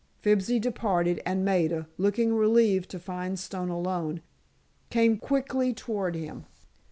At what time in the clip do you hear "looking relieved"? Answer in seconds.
1.99-2.89